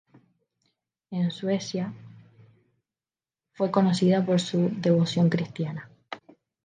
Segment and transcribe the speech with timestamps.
[1.11, 1.93] En Suecia
[3.53, 5.91] fue conocida por su devoción cristiana.